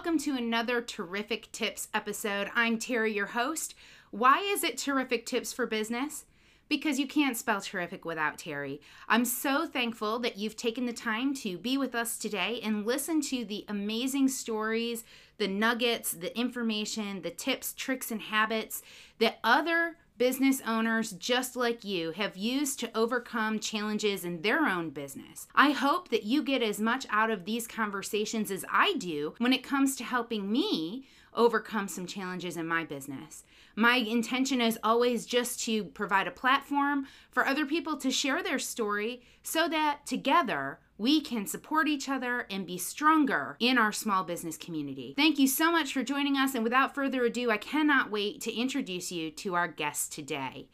Welcome 0.00 0.18
to 0.20 0.34
another 0.34 0.80
Terrific 0.80 1.52
Tips 1.52 1.88
episode. 1.92 2.50
I'm 2.54 2.78
Terry, 2.78 3.12
your 3.12 3.26
host. 3.26 3.74
Why 4.10 4.38
is 4.38 4.64
it 4.64 4.78
Terrific 4.78 5.26
Tips 5.26 5.52
for 5.52 5.66
Business? 5.66 6.24
Because 6.70 6.98
you 6.98 7.06
can't 7.06 7.36
spell 7.36 7.60
terrific 7.60 8.06
without 8.06 8.38
Terry. 8.38 8.80
I'm 9.08 9.26
so 9.26 9.66
thankful 9.66 10.18
that 10.20 10.38
you've 10.38 10.56
taken 10.56 10.86
the 10.86 10.94
time 10.94 11.34
to 11.34 11.58
be 11.58 11.76
with 11.76 11.94
us 11.94 12.16
today 12.16 12.60
and 12.62 12.86
listen 12.86 13.20
to 13.20 13.44
the 13.44 13.66
amazing 13.68 14.28
stories, 14.28 15.04
the 15.36 15.48
nuggets, 15.48 16.12
the 16.12 16.34
information, 16.34 17.20
the 17.20 17.28
tips, 17.28 17.74
tricks, 17.74 18.10
and 18.10 18.22
habits 18.22 18.80
that 19.18 19.38
other 19.44 19.98
business 20.20 20.60
owners 20.66 21.12
just 21.12 21.56
like 21.56 21.82
you 21.82 22.10
have 22.10 22.36
used 22.36 22.78
to 22.78 22.94
overcome 22.94 23.58
challenges 23.58 24.22
in 24.22 24.42
their 24.42 24.66
own 24.66 24.90
business. 24.90 25.48
I 25.54 25.70
hope 25.70 26.10
that 26.10 26.24
you 26.24 26.42
get 26.42 26.62
as 26.62 26.78
much 26.78 27.06
out 27.08 27.30
of 27.30 27.46
these 27.46 27.66
conversations 27.66 28.50
as 28.50 28.62
I 28.70 28.92
do 28.98 29.32
when 29.38 29.54
it 29.54 29.62
comes 29.62 29.96
to 29.96 30.04
helping 30.04 30.52
me 30.52 31.06
overcome 31.32 31.88
some 31.88 32.04
challenges 32.06 32.58
in 32.58 32.66
my 32.66 32.84
business. 32.84 33.44
My 33.76 33.96
intention 33.96 34.60
is 34.60 34.78
always 34.84 35.24
just 35.24 35.64
to 35.64 35.84
provide 35.84 36.26
a 36.26 36.32
platform 36.32 37.06
for 37.30 37.46
other 37.46 37.64
people 37.64 37.96
to 37.96 38.10
share 38.10 38.42
their 38.42 38.58
story 38.58 39.22
so 39.42 39.70
that 39.70 40.04
together 40.04 40.80
we 41.00 41.18
can 41.18 41.46
support 41.46 41.88
each 41.88 42.10
other 42.10 42.46
and 42.50 42.66
be 42.66 42.76
stronger 42.76 43.56
in 43.58 43.78
our 43.78 43.90
small 43.90 44.22
business 44.22 44.58
community. 44.58 45.14
Thank 45.16 45.38
you 45.38 45.48
so 45.48 45.72
much 45.72 45.94
for 45.94 46.02
joining 46.02 46.36
us, 46.36 46.54
and 46.54 46.62
without 46.62 46.94
further 46.94 47.24
ado, 47.24 47.50
I 47.50 47.56
cannot 47.56 48.10
wait 48.10 48.42
to 48.42 48.54
introduce 48.54 49.10
you 49.10 49.30
to 49.30 49.54
our 49.54 49.66
guest 49.66 50.12
today. 50.12 50.68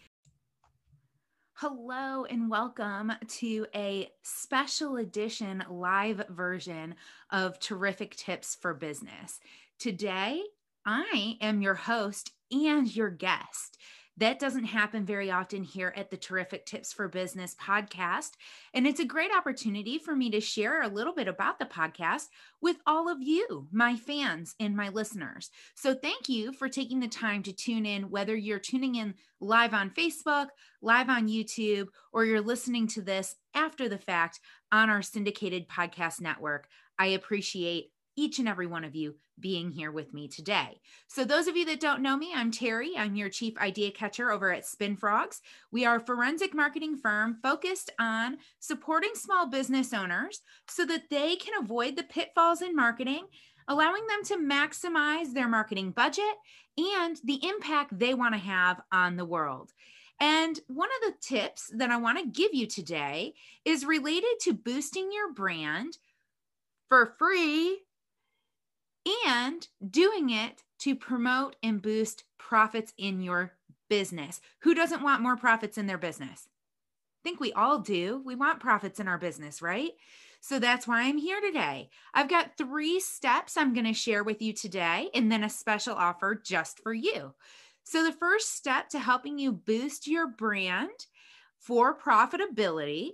Hello, 1.52 2.24
and 2.24 2.50
welcome 2.50 3.12
to 3.38 3.66
a 3.72 4.10
special 4.24 4.96
edition 4.96 5.62
live 5.70 6.24
version 6.28 6.96
of 7.30 7.60
Terrific 7.60 8.16
Tips 8.16 8.56
for 8.56 8.74
Business. 8.74 9.38
Today, 9.78 10.42
I 10.84 11.38
am 11.40 11.62
your 11.62 11.74
host 11.76 12.32
and 12.50 12.92
your 12.96 13.10
guest. 13.10 13.78
That 14.18 14.38
doesn't 14.38 14.64
happen 14.64 15.04
very 15.04 15.30
often 15.30 15.62
here 15.62 15.92
at 15.94 16.10
the 16.10 16.16
Terrific 16.16 16.64
Tips 16.64 16.90
for 16.90 17.06
Business 17.06 17.54
podcast. 17.54 18.30
And 18.72 18.86
it's 18.86 19.00
a 19.00 19.04
great 19.04 19.30
opportunity 19.36 19.98
for 19.98 20.16
me 20.16 20.30
to 20.30 20.40
share 20.40 20.80
a 20.80 20.88
little 20.88 21.12
bit 21.12 21.28
about 21.28 21.58
the 21.58 21.66
podcast 21.66 22.28
with 22.62 22.78
all 22.86 23.10
of 23.10 23.20
you, 23.20 23.68
my 23.70 23.94
fans 23.94 24.54
and 24.58 24.74
my 24.74 24.88
listeners. 24.88 25.50
So 25.74 25.94
thank 25.94 26.30
you 26.30 26.54
for 26.54 26.68
taking 26.68 27.00
the 27.00 27.08
time 27.08 27.42
to 27.42 27.52
tune 27.52 27.84
in, 27.84 28.10
whether 28.10 28.34
you're 28.34 28.58
tuning 28.58 28.94
in 28.94 29.14
live 29.38 29.74
on 29.74 29.90
Facebook, 29.90 30.46
live 30.80 31.10
on 31.10 31.28
YouTube, 31.28 31.88
or 32.10 32.24
you're 32.24 32.40
listening 32.40 32.86
to 32.88 33.02
this 33.02 33.36
after 33.54 33.86
the 33.86 33.98
fact 33.98 34.40
on 34.72 34.88
our 34.88 35.02
syndicated 35.02 35.68
podcast 35.68 36.22
network. 36.22 36.68
I 36.98 37.08
appreciate 37.08 37.90
each 38.16 38.38
and 38.38 38.48
every 38.48 38.66
one 38.66 38.84
of 38.84 38.94
you 38.94 39.14
being 39.38 39.70
here 39.70 39.92
with 39.92 40.14
me 40.14 40.28
today. 40.28 40.80
So, 41.08 41.24
those 41.24 41.46
of 41.46 41.56
you 41.56 41.64
that 41.66 41.80
don't 41.80 42.02
know 42.02 42.16
me, 42.16 42.32
I'm 42.34 42.50
Terry. 42.50 42.92
I'm 42.96 43.16
your 43.16 43.28
chief 43.28 43.56
idea 43.58 43.90
catcher 43.90 44.30
over 44.30 44.52
at 44.52 44.66
Spin 44.66 44.96
Frogs. 44.96 45.42
We 45.70 45.84
are 45.84 45.96
a 45.96 46.00
forensic 46.00 46.54
marketing 46.54 46.96
firm 46.96 47.38
focused 47.42 47.90
on 48.00 48.38
supporting 48.58 49.14
small 49.14 49.46
business 49.46 49.92
owners 49.92 50.40
so 50.68 50.86
that 50.86 51.10
they 51.10 51.36
can 51.36 51.54
avoid 51.62 51.96
the 51.96 52.02
pitfalls 52.02 52.62
in 52.62 52.74
marketing, 52.74 53.26
allowing 53.68 54.06
them 54.06 54.24
to 54.24 54.36
maximize 54.36 55.32
their 55.32 55.48
marketing 55.48 55.90
budget 55.90 56.24
and 56.78 57.18
the 57.24 57.40
impact 57.46 57.98
they 57.98 58.14
want 58.14 58.34
to 58.34 58.40
have 58.40 58.80
on 58.92 59.16
the 59.16 59.24
world. 59.24 59.72
And 60.18 60.58
one 60.68 60.88
of 60.88 61.12
the 61.12 61.18
tips 61.20 61.70
that 61.76 61.90
I 61.90 61.98
want 61.98 62.18
to 62.18 62.26
give 62.26 62.54
you 62.54 62.66
today 62.66 63.34
is 63.66 63.84
related 63.84 64.40
to 64.42 64.54
boosting 64.54 65.10
your 65.12 65.32
brand 65.34 65.98
for 66.88 67.14
free 67.18 67.80
and 69.26 69.66
doing 69.88 70.30
it 70.30 70.62
to 70.80 70.94
promote 70.94 71.56
and 71.62 71.82
boost 71.82 72.24
profits 72.38 72.92
in 72.98 73.20
your 73.20 73.52
business. 73.88 74.40
Who 74.60 74.74
doesn't 74.74 75.02
want 75.02 75.22
more 75.22 75.36
profits 75.36 75.78
in 75.78 75.86
their 75.86 75.98
business? 75.98 76.48
I 76.48 77.28
think 77.28 77.40
we 77.40 77.52
all 77.52 77.78
do. 77.78 78.22
We 78.24 78.34
want 78.34 78.60
profits 78.60 79.00
in 79.00 79.08
our 79.08 79.18
business, 79.18 79.62
right? 79.62 79.92
So 80.40 80.58
that's 80.58 80.86
why 80.86 81.02
I'm 81.02 81.18
here 81.18 81.40
today. 81.40 81.90
I've 82.14 82.28
got 82.28 82.56
three 82.56 83.00
steps 83.00 83.56
I'm 83.56 83.74
going 83.74 83.86
to 83.86 83.92
share 83.92 84.22
with 84.22 84.40
you 84.40 84.52
today, 84.52 85.10
and 85.14 85.30
then 85.30 85.42
a 85.42 85.50
special 85.50 85.94
offer 85.94 86.40
just 86.40 86.80
for 86.80 86.94
you. 86.94 87.34
So, 87.82 88.04
the 88.04 88.12
first 88.12 88.54
step 88.54 88.88
to 88.90 88.98
helping 88.98 89.38
you 89.38 89.52
boost 89.52 90.06
your 90.06 90.26
brand 90.26 91.06
for 91.58 91.96
profitability 91.98 93.12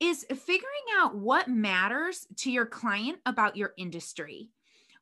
is 0.00 0.24
figuring 0.24 0.86
out 0.96 1.16
what 1.16 1.48
matters 1.48 2.26
to 2.36 2.50
your 2.50 2.66
client 2.66 3.18
about 3.26 3.56
your 3.56 3.72
industry. 3.76 4.50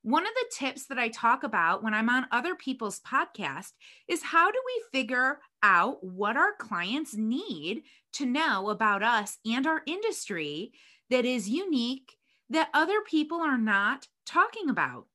One 0.06 0.22
of 0.24 0.34
the 0.34 0.54
tips 0.56 0.86
that 0.86 1.00
I 1.00 1.08
talk 1.08 1.42
about 1.42 1.82
when 1.82 1.92
I'm 1.92 2.08
on 2.08 2.28
other 2.30 2.54
people's 2.54 3.00
podcast 3.00 3.72
is 4.06 4.22
how 4.22 4.52
do 4.52 4.58
we 4.64 4.84
figure 4.96 5.40
out 5.64 5.96
what 6.00 6.36
our 6.36 6.52
clients 6.60 7.16
need 7.16 7.82
to 8.12 8.24
know 8.24 8.70
about 8.70 9.02
us 9.02 9.38
and 9.44 9.66
our 9.66 9.82
industry 9.84 10.70
that 11.10 11.24
is 11.24 11.48
unique 11.48 12.18
that 12.50 12.68
other 12.72 13.00
people 13.00 13.40
are 13.40 13.58
not 13.58 14.06
talking 14.24 14.70
about. 14.70 15.08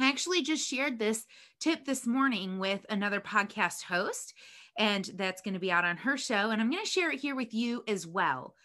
I 0.00 0.08
actually 0.08 0.42
just 0.42 0.68
shared 0.68 0.98
this 0.98 1.26
tip 1.60 1.84
this 1.84 2.04
morning 2.04 2.58
with 2.58 2.84
another 2.90 3.20
podcast 3.20 3.84
host, 3.84 4.34
and 4.76 5.08
that's 5.14 5.42
going 5.42 5.54
to 5.54 5.60
be 5.60 5.70
out 5.70 5.84
on 5.84 5.98
her 5.98 6.16
show. 6.16 6.50
And 6.50 6.60
I'm 6.60 6.72
going 6.72 6.84
to 6.84 6.90
share 6.90 7.12
it 7.12 7.20
here 7.20 7.36
with 7.36 7.54
you 7.54 7.84
as 7.86 8.04
well. 8.04 8.56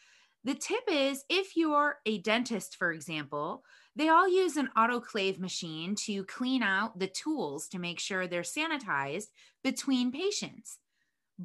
The 0.44 0.56
tip 0.56 0.86
is 0.92 1.24
if 1.30 1.56
you're 1.56 1.98
a 2.08 2.18
dentist, 2.18 2.76
for 2.76 2.92
example, 2.92 3.62
they 4.00 4.08
all 4.08 4.30
use 4.30 4.56
an 4.56 4.70
autoclave 4.78 5.40
machine 5.40 5.94
to 5.94 6.24
clean 6.24 6.64
out 6.64 6.98
the 6.98 7.08
tools 7.08 7.68
to 7.68 7.78
make 7.78 8.00
sure 8.00 8.28
they're 8.28 8.44
sanitized 8.44 9.28
between 9.62 10.10
patients. 10.10 10.78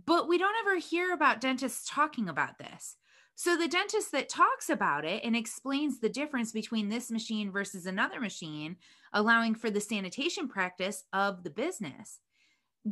But 0.07 0.29
we 0.29 0.39
don't 0.39 0.55
ever 0.65 0.79
hear 0.79 1.13
about 1.13 1.41
dentists 1.41 1.91
talking 1.91 2.29
about 2.29 2.59
this. 2.59 2.95
So 3.35 3.57
the 3.57 3.67
dentist 3.67 4.13
that 4.13 4.29
talks 4.29 4.71
about 4.71 5.05
it 5.05 5.25
and 5.25 5.35
explains 5.35 5.99
the 5.99 6.09
difference 6.09 6.53
between 6.53 6.89
this 6.89 7.11
machine 7.11 7.51
versus 7.51 7.87
another 7.87 8.21
machine, 8.21 8.77
allowing 9.13 9.57
for 9.57 9.69
the 9.69 9.81
sanitation 9.81 10.47
practice 10.47 11.03
of 11.13 11.43
the 11.43 11.51
business, 11.51 12.21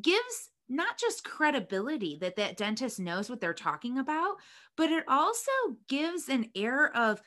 gives 0.01 0.51
not 0.69 0.99
just 0.99 1.23
credibility 1.23 2.19
that 2.21 2.35
that 2.35 2.57
dentist 2.57 2.99
knows 2.99 3.31
what 3.31 3.41
they're 3.41 3.55
talking 3.55 3.99
about, 3.99 4.39
but 4.77 4.91
it 4.91 5.05
also 5.07 5.53
gives 5.89 6.29
an 6.29 6.51
air 6.57 6.97
of 6.97 7.23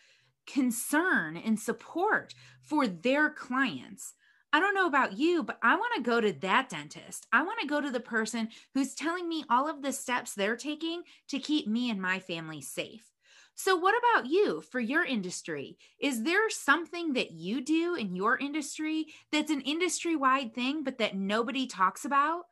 concern 0.45 1.37
and 1.37 1.59
support 1.59 2.33
for 2.61 2.87
their 2.87 3.29
clients. 3.29 4.13
I 4.53 4.59
don't 4.59 4.75
know 4.75 4.87
about 4.87 5.17
you, 5.17 5.43
but 5.43 5.59
I 5.61 5.75
want 5.75 5.95
to 5.95 6.01
go 6.01 6.21
to 6.21 6.31
that 6.31 6.69
dentist. 6.69 7.27
I 7.33 7.43
want 7.43 7.59
to 7.59 7.67
go 7.67 7.81
to 7.81 7.91
the 7.91 7.99
person 7.99 8.47
who's 8.73 8.95
telling 8.95 9.27
me 9.27 9.43
all 9.49 9.69
of 9.69 9.81
the 9.81 9.91
steps 9.91 10.33
they're 10.33 10.55
taking 10.55 11.03
to 11.27 11.39
keep 11.39 11.67
me 11.67 11.89
and 11.89 12.01
my 12.01 12.19
family 12.19 12.61
safe. 12.61 13.11
So, 13.57 13.75
what 13.75 13.95
about 13.97 14.29
you 14.29 14.61
for 14.61 14.79
your 14.79 15.03
industry? 15.03 15.77
Is 15.99 16.23
there 16.23 16.49
something 16.49 17.13
that 17.13 17.31
you 17.31 17.61
do 17.61 17.95
in 17.95 18.15
your 18.15 18.37
industry 18.37 19.07
that's 19.31 19.51
an 19.51 19.61
industry 19.61 20.15
wide 20.15 20.53
thing, 20.53 20.83
but 20.83 20.97
that 20.97 21.15
nobody 21.15 21.65
talks 21.65 22.05
about? 22.05 22.43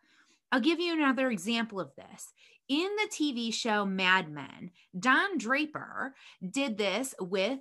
I'll 0.52 0.62
give 0.62 0.80
you 0.80 0.94
another 0.94 1.30
example 1.30 1.80
of 1.80 1.96
this. 1.96 2.32
In 2.70 2.90
the 2.98 3.10
TV 3.10 3.54
show 3.54 3.86
Mad 3.86 4.30
Men, 4.30 4.72
Don 4.98 5.38
Draper 5.38 6.16
did 6.50 6.78
this 6.78 7.14
with 7.20 7.60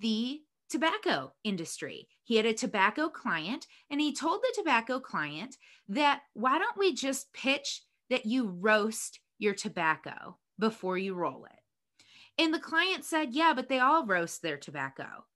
the 0.00 0.40
tobacco 0.68 1.32
industry. 1.44 2.08
He 2.24 2.36
had 2.36 2.46
a 2.46 2.54
tobacco 2.54 3.08
client 3.08 3.66
and 3.90 4.00
he 4.00 4.12
told 4.12 4.42
the 4.42 4.52
tobacco 4.56 4.98
client 4.98 5.56
that 5.88 6.22
why 6.32 6.58
don't 6.58 6.78
we 6.78 6.94
just 6.94 7.32
pitch 7.32 7.82
that 8.10 8.26
you 8.26 8.48
roast 8.48 9.20
your 9.38 9.54
tobacco 9.54 10.38
before 10.58 10.98
you 10.98 11.14
roll 11.14 11.44
it? 11.44 12.42
And 12.42 12.52
the 12.52 12.58
client 12.58 13.04
said, 13.04 13.32
Yeah, 13.32 13.52
but 13.54 13.68
they 13.68 13.78
all 13.78 14.06
roast 14.06 14.42
their 14.42 14.56
tobacco. 14.56 15.26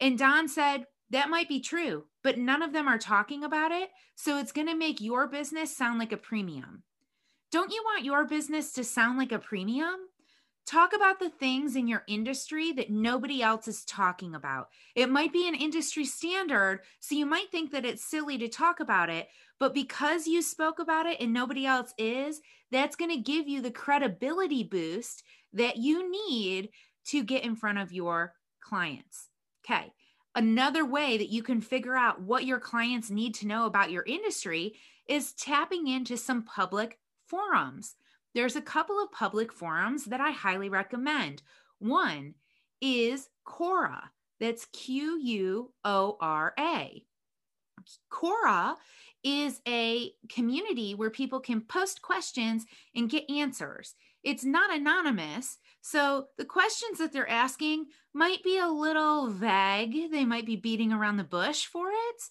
And 0.00 0.18
Don 0.18 0.48
said, 0.48 0.86
That 1.10 1.30
might 1.30 1.48
be 1.48 1.60
true, 1.60 2.06
but 2.22 2.38
none 2.38 2.62
of 2.62 2.72
them 2.72 2.88
are 2.88 2.98
talking 2.98 3.44
about 3.44 3.70
it. 3.72 3.90
So 4.16 4.38
it's 4.38 4.52
going 4.52 4.66
to 4.66 4.74
make 4.74 5.00
your 5.00 5.28
business 5.28 5.76
sound 5.76 5.98
like 5.98 6.12
a 6.12 6.16
premium. 6.16 6.82
Don't 7.52 7.72
you 7.72 7.82
want 7.84 8.04
your 8.04 8.26
business 8.26 8.72
to 8.72 8.84
sound 8.84 9.18
like 9.18 9.32
a 9.32 9.38
premium? 9.38 9.96
Talk 10.68 10.92
about 10.94 11.18
the 11.18 11.30
things 11.30 11.76
in 11.76 11.88
your 11.88 12.04
industry 12.06 12.72
that 12.72 12.90
nobody 12.90 13.42
else 13.42 13.68
is 13.68 13.86
talking 13.86 14.34
about. 14.34 14.68
It 14.94 15.08
might 15.08 15.32
be 15.32 15.48
an 15.48 15.54
industry 15.54 16.04
standard, 16.04 16.80
so 17.00 17.14
you 17.14 17.24
might 17.24 17.50
think 17.50 17.72
that 17.72 17.86
it's 17.86 18.04
silly 18.04 18.36
to 18.36 18.48
talk 18.48 18.78
about 18.78 19.08
it, 19.08 19.28
but 19.58 19.72
because 19.72 20.26
you 20.26 20.42
spoke 20.42 20.78
about 20.78 21.06
it 21.06 21.22
and 21.22 21.32
nobody 21.32 21.64
else 21.64 21.94
is, 21.96 22.42
that's 22.70 22.96
going 22.96 23.10
to 23.10 23.16
give 23.16 23.48
you 23.48 23.62
the 23.62 23.70
credibility 23.70 24.62
boost 24.62 25.22
that 25.54 25.78
you 25.78 26.10
need 26.10 26.68
to 27.06 27.24
get 27.24 27.44
in 27.44 27.56
front 27.56 27.78
of 27.78 27.90
your 27.90 28.34
clients. 28.60 29.28
Okay. 29.64 29.94
Another 30.34 30.84
way 30.84 31.16
that 31.16 31.30
you 31.30 31.42
can 31.42 31.62
figure 31.62 31.96
out 31.96 32.20
what 32.20 32.44
your 32.44 32.60
clients 32.60 33.08
need 33.08 33.34
to 33.36 33.46
know 33.46 33.64
about 33.64 33.90
your 33.90 34.04
industry 34.06 34.74
is 35.08 35.32
tapping 35.32 35.88
into 35.88 36.18
some 36.18 36.42
public 36.42 36.98
forums 37.26 37.94
there's 38.38 38.54
a 38.54 38.62
couple 38.62 39.02
of 39.02 39.10
public 39.10 39.52
forums 39.52 40.04
that 40.04 40.20
I 40.20 40.30
highly 40.30 40.68
recommend. 40.68 41.42
One 41.80 42.34
is 42.80 43.28
Quora, 43.44 44.00
that's 44.38 44.66
Q 44.66 45.18
U 45.20 45.72
O 45.84 46.16
R 46.20 46.54
A. 46.56 47.04
Quora 48.12 48.76
is 49.24 49.60
a 49.66 50.12
community 50.28 50.94
where 50.94 51.10
people 51.10 51.40
can 51.40 51.62
post 51.62 52.00
questions 52.00 52.64
and 52.94 53.10
get 53.10 53.28
answers. 53.28 53.96
It's 54.22 54.44
not 54.44 54.72
anonymous. 54.72 55.58
So 55.80 56.26
the 56.36 56.44
questions 56.44 56.98
that 56.98 57.12
they're 57.12 57.28
asking 57.28 57.86
might 58.14 58.44
be 58.44 58.58
a 58.58 58.68
little 58.68 59.30
vague. 59.30 60.12
They 60.12 60.24
might 60.24 60.46
be 60.46 60.54
beating 60.54 60.92
around 60.92 61.16
the 61.16 61.24
bush 61.24 61.66
for 61.66 61.88
it, 61.88 62.22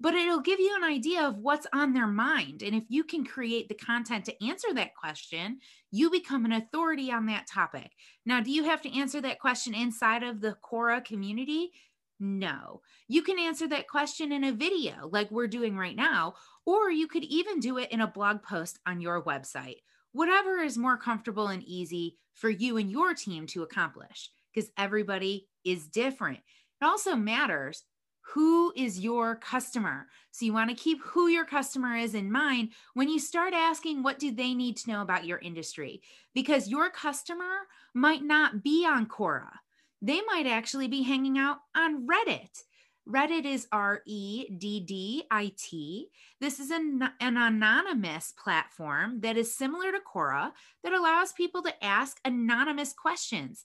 but 0.00 0.14
it'll 0.14 0.40
give 0.40 0.60
you 0.60 0.74
an 0.76 0.84
idea 0.84 1.22
of 1.22 1.38
what's 1.38 1.66
on 1.72 1.92
their 1.92 2.06
mind. 2.06 2.62
And 2.62 2.74
if 2.74 2.84
you 2.88 3.04
can 3.04 3.24
create 3.24 3.68
the 3.68 3.74
content 3.74 4.24
to 4.26 4.46
answer 4.46 4.72
that 4.74 4.94
question, 4.94 5.58
you 5.90 6.10
become 6.10 6.44
an 6.44 6.52
authority 6.52 7.10
on 7.10 7.26
that 7.26 7.46
topic. 7.46 7.92
Now, 8.24 8.40
do 8.40 8.50
you 8.50 8.64
have 8.64 8.80
to 8.82 8.98
answer 8.98 9.20
that 9.20 9.40
question 9.40 9.74
inside 9.74 10.22
of 10.22 10.40
the 10.40 10.56
Quora 10.62 11.04
community? 11.04 11.72
No. 12.20 12.80
You 13.08 13.22
can 13.22 13.38
answer 13.38 13.68
that 13.68 13.88
question 13.88 14.32
in 14.32 14.44
a 14.44 14.52
video 14.52 15.08
like 15.12 15.30
we're 15.30 15.48
doing 15.48 15.76
right 15.76 15.96
now, 15.96 16.34
or 16.66 16.90
you 16.90 17.06
could 17.06 17.24
even 17.24 17.60
do 17.60 17.78
it 17.78 17.90
in 17.90 18.00
a 18.00 18.06
blog 18.06 18.42
post 18.42 18.78
on 18.86 19.00
your 19.00 19.22
website. 19.22 19.78
Whatever 20.12 20.58
is 20.58 20.78
more 20.78 20.96
comfortable 20.96 21.48
and 21.48 21.62
easy 21.62 22.16
for 22.34 22.50
you 22.50 22.76
and 22.76 22.90
your 22.90 23.14
team 23.14 23.46
to 23.48 23.62
accomplish, 23.62 24.30
because 24.52 24.70
everybody 24.76 25.48
is 25.64 25.86
different. 25.86 26.38
It 26.80 26.84
also 26.84 27.14
matters 27.16 27.84
who 28.34 28.72
is 28.76 29.00
your 29.00 29.36
customer. 29.36 30.06
So 30.30 30.44
you 30.44 30.52
want 30.52 30.70
to 30.70 30.76
keep 30.76 31.00
who 31.02 31.28
your 31.28 31.44
customer 31.44 31.96
is 31.96 32.14
in 32.14 32.30
mind 32.30 32.70
when 32.94 33.08
you 33.08 33.18
start 33.18 33.54
asking 33.54 34.02
what 34.02 34.18
do 34.18 34.30
they 34.30 34.54
need 34.54 34.76
to 34.78 34.90
know 34.90 35.02
about 35.02 35.24
your 35.24 35.38
industry 35.38 36.02
because 36.34 36.68
your 36.68 36.90
customer 36.90 37.66
might 37.94 38.22
not 38.22 38.62
be 38.62 38.86
on 38.86 39.06
Quora 39.06 39.50
they 40.00 40.20
might 40.22 40.46
actually 40.46 40.88
be 40.88 41.02
hanging 41.02 41.38
out 41.38 41.58
on 41.76 42.06
Reddit. 42.06 42.62
Reddit 43.08 43.46
is 43.46 43.66
R 43.72 44.02
E 44.06 44.46
D 44.56 44.80
D 44.80 45.24
I 45.30 45.52
T. 45.56 46.08
This 46.40 46.60
is 46.60 46.70
an, 46.70 47.08
an 47.20 47.36
anonymous 47.36 48.34
platform 48.42 49.20
that 49.20 49.38
is 49.38 49.56
similar 49.56 49.90
to 49.92 49.98
Quora 49.98 50.52
that 50.84 50.92
allows 50.92 51.32
people 51.32 51.62
to 51.62 51.84
ask 51.84 52.18
anonymous 52.24 52.92
questions. 52.92 53.64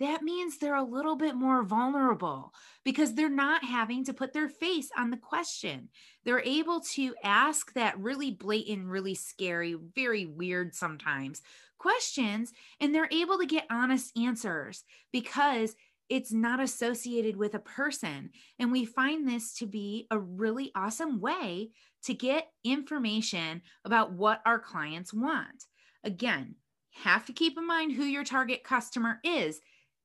That 0.00 0.22
means 0.22 0.56
they're 0.56 0.74
a 0.74 0.82
little 0.82 1.14
bit 1.14 1.34
more 1.34 1.62
vulnerable 1.62 2.54
because 2.84 3.14
they're 3.14 3.28
not 3.28 3.64
having 3.64 4.04
to 4.06 4.14
put 4.14 4.32
their 4.32 4.48
face 4.48 4.88
on 4.96 5.10
the 5.10 5.18
question. 5.18 5.90
They're 6.24 6.42
able 6.42 6.80
to 6.94 7.14
ask 7.22 7.74
that 7.74 8.00
really 8.00 8.30
blatant, 8.30 8.86
really 8.86 9.14
scary, 9.14 9.76
very 9.94 10.24
weird 10.24 10.74
sometimes 10.74 11.42
questions 11.78 12.52
and 12.78 12.94
they're 12.94 13.08
able 13.10 13.38
to 13.38 13.46
get 13.46 13.66
honest 13.70 14.16
answers 14.16 14.84
because 15.12 15.74
it's 16.10 16.32
not 16.32 16.60
associated 16.60 17.36
with 17.36 17.54
a 17.54 17.60
person. 17.60 18.30
And 18.58 18.72
we 18.72 18.84
find 18.84 19.28
this 19.28 19.54
to 19.54 19.66
be 19.66 20.06
a 20.10 20.18
really 20.18 20.72
awesome 20.74 21.20
way 21.20 21.70
to 22.04 22.14
get 22.14 22.48
information 22.64 23.62
about 23.84 24.12
what 24.12 24.40
our 24.44 24.58
clients 24.58 25.14
want. 25.14 25.64
Again, 26.02 26.56
have 26.90 27.26
to 27.26 27.32
keep 27.32 27.56
in 27.56 27.66
mind 27.66 27.92
who 27.92 28.04
your 28.04 28.24
target 28.24 28.64
customer 28.64 29.20
is. 29.24 29.60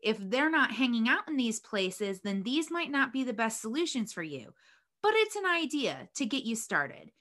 If 0.06 0.18
they're 0.20 0.52
not 0.52 0.72
hanging 0.72 1.10
out 1.10 1.28
in 1.28 1.36
these 1.36 1.60
places, 1.60 2.22
then 2.22 2.44
these 2.44 2.70
might 2.70 2.92
not 2.92 3.12
be 3.12 3.24
the 3.24 3.34
best 3.34 3.60
solutions 3.60 4.14
for 4.14 4.22
you. 4.22 4.54
But 5.02 5.14
it's 5.16 5.36
an 5.36 5.48
idea 5.48 6.10
to 6.16 6.28
get 6.28 6.44
you 6.44 6.56
started. 6.56 7.12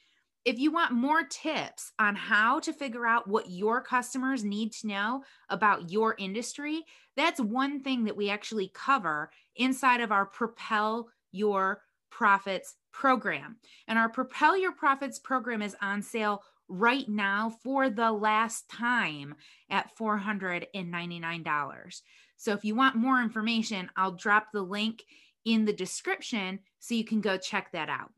If 0.44 0.58
you 0.58 0.70
want 0.70 0.92
more 0.92 1.22
tips 1.22 1.92
on 1.98 2.14
how 2.14 2.60
to 2.60 2.74
figure 2.74 3.06
out 3.06 3.26
what 3.26 3.48
your 3.48 3.80
customers 3.80 4.44
need 4.44 4.74
to 4.74 4.86
know 4.86 5.22
about 5.48 5.90
your 5.90 6.14
industry, 6.18 6.84
that's 7.16 7.40
one 7.40 7.80
thing 7.80 8.04
that 8.04 8.18
we 8.18 8.28
actually 8.28 8.70
cover 8.74 9.30
inside 9.56 10.02
of 10.02 10.12
our 10.12 10.26
Propel 10.26 11.08
Your 11.32 11.80
Profits 12.10 12.74
program. 12.92 13.56
And 13.88 13.98
our 13.98 14.10
Propel 14.10 14.58
Your 14.58 14.72
Profits 14.72 15.18
program 15.18 15.62
is 15.62 15.74
on 15.80 16.02
sale 16.02 16.42
right 16.68 17.08
now 17.08 17.56
for 17.62 17.88
the 17.88 18.12
last 18.12 18.68
time 18.68 19.36
at 19.70 19.96
$499. 19.98 22.02
So 22.36 22.52
if 22.52 22.64
you 22.64 22.74
want 22.74 22.96
more 22.96 23.20
information, 23.20 23.90
I'll 23.96 24.12
drop 24.12 24.48
the 24.52 24.62
link 24.62 25.02
in 25.44 25.64
the 25.64 25.72
description 25.72 26.60
so 26.78 26.94
you 26.94 27.04
can 27.04 27.20
go 27.20 27.36
check 27.36 27.72
that 27.72 27.88
out. 27.88 28.12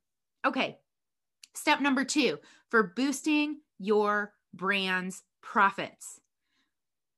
Okay, 0.44 0.78
Step 1.56 1.80
number 1.80 2.04
two 2.04 2.38
for 2.70 2.92
boosting 2.94 3.60
your 3.78 4.34
brand's 4.52 5.22
profits 5.42 6.20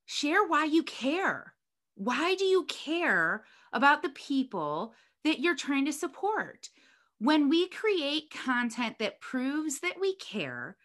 share 0.06 0.46
why 0.46 0.64
you 0.64 0.84
care. 0.84 1.54
Why 1.96 2.36
do 2.36 2.44
you 2.44 2.64
care 2.64 3.44
about 3.72 4.02
the 4.02 4.10
people 4.10 4.94
that 5.24 5.40
you're 5.40 5.56
trying 5.56 5.84
to 5.86 5.92
support? 5.92 6.70
When 7.18 7.48
we 7.48 7.68
create 7.68 8.30
content 8.30 9.00
that 9.00 9.20
proves 9.20 9.80
that 9.80 10.00
we 10.00 10.14
care, 10.16 10.76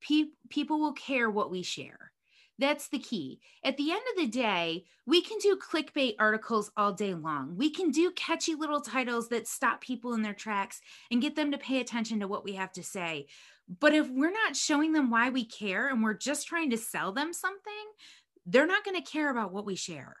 pe- 0.00 0.32
people 0.48 0.80
will 0.80 0.94
care 0.94 1.30
what 1.30 1.50
we 1.50 1.62
share. 1.62 2.11
That's 2.58 2.88
the 2.88 2.98
key. 2.98 3.40
At 3.64 3.76
the 3.76 3.90
end 3.90 4.02
of 4.12 4.22
the 4.22 4.28
day, 4.28 4.84
we 5.06 5.22
can 5.22 5.38
do 5.38 5.56
clickbait 5.56 6.14
articles 6.18 6.70
all 6.76 6.92
day 6.92 7.14
long. 7.14 7.56
We 7.56 7.70
can 7.70 7.90
do 7.90 8.12
catchy 8.12 8.54
little 8.54 8.80
titles 8.80 9.28
that 9.30 9.48
stop 9.48 9.80
people 9.80 10.14
in 10.14 10.22
their 10.22 10.34
tracks 10.34 10.80
and 11.10 11.22
get 11.22 11.34
them 11.34 11.50
to 11.52 11.58
pay 11.58 11.80
attention 11.80 12.20
to 12.20 12.28
what 12.28 12.44
we 12.44 12.52
have 12.54 12.72
to 12.72 12.82
say. 12.82 13.26
But 13.80 13.94
if 13.94 14.08
we're 14.08 14.30
not 14.30 14.56
showing 14.56 14.92
them 14.92 15.10
why 15.10 15.30
we 15.30 15.44
care 15.44 15.88
and 15.88 16.02
we're 16.02 16.14
just 16.14 16.46
trying 16.46 16.70
to 16.70 16.78
sell 16.78 17.12
them 17.12 17.32
something, 17.32 17.72
they're 18.44 18.66
not 18.66 18.84
going 18.84 19.02
to 19.02 19.10
care 19.10 19.30
about 19.30 19.52
what 19.52 19.64
we 19.64 19.76
share. 19.76 20.16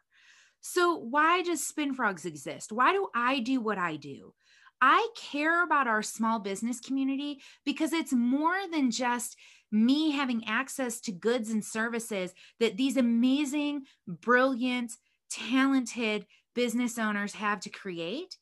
So, 0.60 0.96
why 0.96 1.42
does 1.42 1.66
Spin 1.66 1.92
Frogs 1.92 2.24
exist? 2.24 2.70
Why 2.70 2.92
do 2.92 3.08
I 3.14 3.40
do 3.40 3.60
what 3.60 3.78
I 3.78 3.96
do? 3.96 4.32
I 4.80 5.08
care 5.16 5.62
about 5.64 5.88
our 5.88 6.02
small 6.02 6.38
business 6.38 6.80
community 6.80 7.40
because 7.64 7.92
it's 7.92 8.12
more 8.12 8.56
than 8.70 8.90
just 8.90 9.36
me 9.72 10.10
having 10.10 10.44
access 10.46 11.00
to 11.00 11.12
goods 11.12 11.50
and 11.50 11.64
services 11.64 12.34
that 12.60 12.76
these 12.76 12.96
amazing, 12.96 13.84
brilliant, 14.06 14.92
talented 15.30 16.26
business 16.54 16.98
owners 16.98 17.34
have 17.34 17.58
to 17.60 17.70
create. 17.70 18.36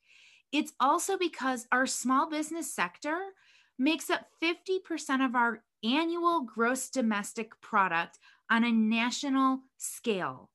It's 0.53 0.73
also 0.81 1.17
because 1.17 1.67
our 1.71 1.87
small 1.87 2.29
business 2.29 2.75
sector 2.75 3.19
makes 3.79 4.11
up 4.11 4.27
50% 4.43 5.25
of 5.25 5.35
our 5.35 5.63
annual 5.85 6.43
gross 6.43 6.91
domestic 6.91 7.59
product 7.61 8.19
on 8.51 8.65
a 8.65 8.73
national 8.73 9.61
scale. 9.79 10.51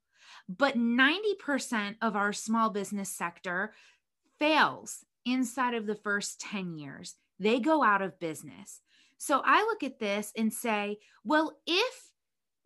But 0.47 0.77
90% 0.77 1.95
of 2.01 2.15
our 2.15 2.33
small 2.33 2.69
business 2.69 3.09
sector 3.09 3.73
fails 4.37 5.05
inside 5.25 5.73
of 5.73 5.87
the 5.87 5.95
first 5.95 6.39
10 6.41 6.77
years. 6.77 7.15
They 7.39 7.59
go 7.59 7.83
out 7.83 8.01
of 8.01 8.19
business. 8.19 8.81
So 9.17 9.41
I 9.43 9.61
look 9.61 9.83
at 9.83 9.99
this 9.99 10.31
and 10.37 10.53
say, 10.53 10.99
well, 11.23 11.57
if 11.65 12.11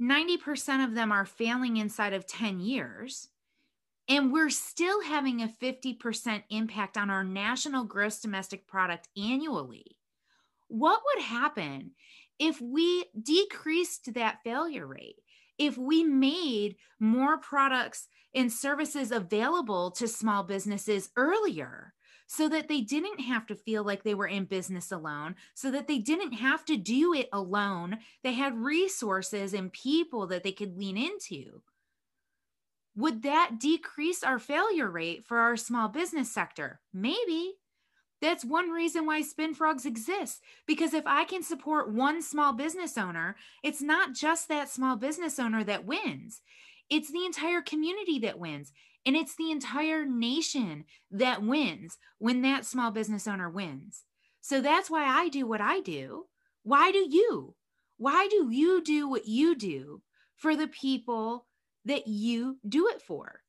90% 0.01 0.83
of 0.83 0.95
them 0.95 1.11
are 1.11 1.25
failing 1.25 1.77
inside 1.77 2.13
of 2.13 2.25
10 2.25 2.59
years, 2.59 3.29
and 4.07 4.33
we're 4.33 4.49
still 4.49 5.03
having 5.03 5.41
a 5.41 5.53
50% 5.61 6.43
impact 6.49 6.97
on 6.97 7.09
our 7.09 7.23
national 7.23 7.83
gross 7.83 8.19
domestic 8.19 8.65
product 8.67 9.07
annually, 9.15 9.97
what 10.67 11.01
would 11.05 11.23
happen 11.23 11.91
if 12.39 12.59
we 12.61 13.05
decreased 13.21 14.13
that 14.13 14.39
failure 14.43 14.87
rate? 14.87 15.17
If 15.57 15.77
we 15.77 16.03
made 16.03 16.77
more 16.99 17.37
products 17.37 18.07
and 18.33 18.51
services 18.51 19.11
available 19.11 19.91
to 19.91 20.07
small 20.07 20.43
businesses 20.43 21.09
earlier? 21.15 21.93
So 22.31 22.47
that 22.47 22.67
they 22.67 22.79
didn't 22.79 23.21
have 23.21 23.47
to 23.47 23.55
feel 23.55 23.83
like 23.83 24.03
they 24.03 24.13
were 24.13 24.27
in 24.27 24.45
business 24.45 24.91
alone, 24.91 25.33
so 25.55 25.71
that 25.71 25.87
they 25.87 25.97
didn't 25.97 26.33
have 26.33 26.63
to 26.63 26.77
do 26.77 27.11
it 27.11 27.27
alone. 27.33 27.97
They 28.23 28.33
had 28.33 28.55
resources 28.55 29.51
and 29.51 29.73
people 29.73 30.27
that 30.27 30.43
they 30.43 30.51
could 30.51 30.77
lean 30.77 30.95
into. 30.95 31.63
Would 32.95 33.23
that 33.23 33.59
decrease 33.59 34.23
our 34.23 34.37
failure 34.37 34.91
rate 34.91 35.25
for 35.25 35.39
our 35.39 35.57
small 35.57 35.87
business 35.89 36.31
sector? 36.31 36.79
Maybe. 36.93 37.53
That's 38.21 38.45
one 38.45 38.69
reason 38.69 39.07
why 39.07 39.23
Spin 39.23 39.55
Frogs 39.55 39.87
exists. 39.87 40.39
Because 40.67 40.93
if 40.93 41.07
I 41.07 41.23
can 41.23 41.41
support 41.41 41.91
one 41.91 42.21
small 42.21 42.53
business 42.53 42.95
owner, 42.95 43.37
it's 43.63 43.81
not 43.81 44.13
just 44.13 44.49
that 44.49 44.69
small 44.69 44.97
business 44.97 45.39
owner 45.39 45.63
that 45.63 45.85
wins, 45.85 46.41
it's 46.91 47.11
the 47.11 47.25
entire 47.25 47.61
community 47.61 48.19
that 48.19 48.37
wins. 48.37 48.71
And 49.05 49.15
it's 49.15 49.35
the 49.35 49.51
entire 49.51 50.05
nation 50.05 50.85
that 51.11 51.43
wins 51.43 51.97
when 52.17 52.41
that 52.41 52.65
small 52.65 52.91
business 52.91 53.27
owner 53.27 53.49
wins. 53.49 54.03
So 54.41 54.61
that's 54.61 54.89
why 54.89 55.05
I 55.05 55.29
do 55.29 55.47
what 55.47 55.61
I 55.61 55.81
do. 55.81 56.25
Why 56.63 56.91
do 56.91 57.05
you? 57.09 57.55
Why 57.97 58.27
do 58.29 58.49
you 58.51 58.81
do 58.83 59.09
what 59.09 59.27
you 59.27 59.55
do 59.55 60.01
for 60.35 60.55
the 60.55 60.67
people 60.67 61.47
that 61.85 62.07
you 62.07 62.57
do 62.67 62.87
it 62.87 63.01
for? 63.01 63.41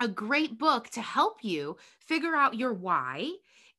A 0.00 0.08
great 0.08 0.58
book 0.58 0.88
to 0.90 1.00
help 1.00 1.38
you 1.42 1.76
figure 2.00 2.34
out 2.34 2.56
your 2.56 2.72
why 2.72 3.30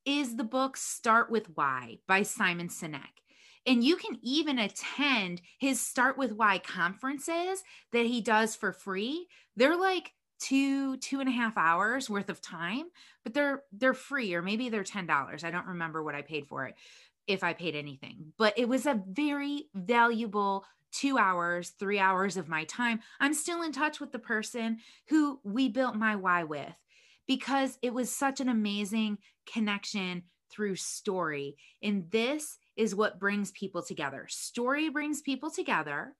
is 0.05 0.35
the 0.35 0.43
book 0.43 0.77
Start 0.77 1.29
with 1.29 1.47
Why 1.55 1.99
by 2.07 2.23
Simon 2.23 2.69
Sinek. 2.69 3.01
And 3.65 3.83
you 3.83 3.97
can 3.97 4.17
even 4.23 4.57
attend 4.57 5.41
his 5.59 5.81
Start 5.81 6.17
with 6.17 6.31
Why 6.31 6.59
conferences 6.59 7.61
that 7.91 8.05
he 8.05 8.21
does 8.21 8.55
for 8.55 8.71
free. 8.71 9.27
They're 9.57 9.75
like 9.75 10.13
two 10.39 10.97
two 10.97 11.19
and 11.19 11.29
a 11.29 11.31
half 11.31 11.57
hours 11.57 12.09
worth 12.09 12.29
of 12.29 12.41
time 12.41 12.85
but 13.23 13.33
they're 13.33 13.63
they're 13.71 13.93
free 13.93 14.33
or 14.33 14.41
maybe 14.41 14.69
they're 14.69 14.83
ten 14.83 15.07
dollars 15.07 15.43
i 15.43 15.51
don't 15.51 15.67
remember 15.67 16.03
what 16.03 16.15
i 16.15 16.21
paid 16.21 16.47
for 16.47 16.65
it 16.65 16.75
if 17.27 17.43
I 17.43 17.53
paid 17.53 17.75
anything, 17.75 18.33
but 18.37 18.57
it 18.57 18.67
was 18.67 18.85
a 18.85 19.01
very 19.05 19.67
valuable 19.75 20.65
two 20.91 21.17
hours, 21.17 21.69
three 21.71 21.99
hours 21.99 22.37
of 22.37 22.47
my 22.47 22.63
time. 22.63 23.01
I'm 23.19 23.33
still 23.33 23.61
in 23.61 23.73
touch 23.73 23.99
with 23.99 24.13
the 24.13 24.19
person 24.19 24.79
who 25.09 25.39
we 25.43 25.67
built 25.67 25.95
my 25.95 26.15
why 26.15 26.45
with 26.45 26.73
because 27.27 27.77
it 27.81 27.93
was 27.93 28.09
such 28.09 28.39
an 28.39 28.47
amazing 28.47 29.17
connection 29.45 30.23
through 30.49 30.77
story. 30.77 31.57
And 31.83 32.09
this 32.09 32.57
is 32.77 32.95
what 32.95 33.19
brings 33.19 33.51
people 33.51 33.83
together. 33.83 34.27
Story 34.29 34.87
brings 34.89 35.21
people 35.21 35.51
together, 35.51 36.15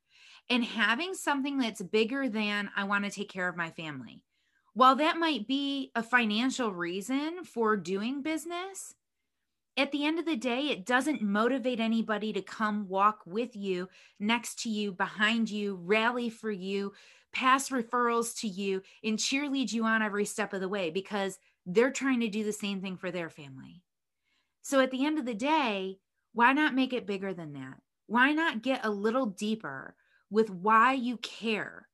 and 0.50 0.64
having 0.64 1.14
something 1.14 1.58
that's 1.58 1.82
bigger 1.82 2.30
than 2.30 2.70
I 2.76 2.86
want 2.86 3.06
to 3.06 3.12
take 3.12 3.30
care 3.30 3.48
of 3.48 3.58
my 3.58 3.70
family. 3.72 4.24
While 4.74 4.96
that 4.98 5.18
might 5.18 5.48
be 5.48 5.92
a 5.96 6.04
financial 6.04 6.72
reason 6.72 7.44
for 7.44 7.76
doing 7.76 8.22
business, 8.22 8.94
at 9.76 9.92
the 9.92 10.06
end 10.06 10.18
of 10.20 10.26
the 10.26 10.36
day, 10.36 10.70
it 10.70 10.86
doesn't 10.86 11.22
motivate 11.22 11.80
anybody 11.80 12.34
to 12.34 12.42
come 12.42 12.88
walk 12.88 13.22
with 13.26 13.56
you, 13.56 13.90
next 14.20 14.60
to 14.64 14.70
you, 14.70 14.92
behind 14.92 15.50
you, 15.50 15.76
rally 15.84 16.30
for 16.30 16.52
you, 16.52 16.94
pass 17.32 17.70
referrals 17.70 18.40
to 18.40 18.48
you, 18.48 18.82
and 19.04 19.20
cheerlead 19.20 19.72
you 19.72 19.84
on 19.84 20.02
every 20.02 20.26
step 20.26 20.54
of 20.54 20.62
the 20.62 20.70
way 20.70 20.90
because 20.90 21.38
they're 21.66 21.92
trying 21.92 22.22
to 22.22 22.30
do 22.30 22.44
the 22.44 22.54
same 22.54 22.82
thing 22.82 22.98
for 22.98 23.12
their 23.12 23.30
family. 23.30 23.84
So 24.64 24.80
at 24.80 24.92
the 24.92 25.06
end 25.06 25.20
of 25.20 25.26
the 25.26 25.36
day, 25.36 26.00
why 26.34 26.54
not 26.54 26.74
make 26.74 26.94
it 26.94 27.06
bigger 27.06 27.34
than 27.34 27.54
that? 27.54 27.76
Why 28.08 28.32
not 28.32 28.64
get 28.64 28.86
a 28.86 28.90
little 28.90 29.28
deeper 29.28 29.96
with 30.30 30.50
why 30.50 30.94
you 30.94 31.18
care? 31.18 31.88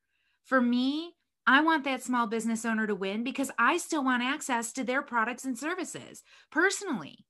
For 0.46 0.60
me, 0.62 1.14
I 1.46 1.62
want 1.62 1.84
that 1.84 2.04
small 2.04 2.28
business 2.28 2.64
owner 2.66 2.88
to 2.88 2.96
win 2.96 3.24
because 3.24 3.52
I 3.58 3.78
still 3.78 4.04
want 4.04 4.24
access 4.24 4.72
to 4.74 4.84
their 4.84 5.02
products 5.02 5.46
and 5.46 5.58
services 5.58 6.24
personally. 6.52 7.26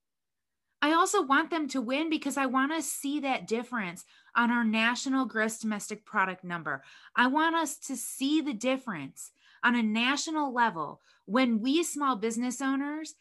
I 0.81 0.91
also 0.91 1.22
want 1.22 1.50
them 1.50 1.67
to 1.69 1.81
win 1.81 2.10
because 2.10 2.36
I 2.36 2.45
want 2.45 2.74
to 2.74 2.81
see 2.81 3.22
that 3.22 3.48
difference 3.48 4.03
on 4.36 4.51
our 4.51 4.65
national 4.65 5.25
gross 5.25 5.57
domestic 5.57 6.05
product 6.05 6.43
number. 6.43 6.83
I 7.15 7.27
want 7.27 7.55
us 7.55 7.77
to 7.88 7.95
see 7.95 8.41
the 8.41 8.53
difference 8.53 9.31
on 9.63 9.75
a 9.75 9.81
national 9.81 10.53
level 10.53 11.00
when 11.25 11.62
we 11.62 11.83
small 11.83 12.17
business 12.17 12.62
owners 12.62 13.15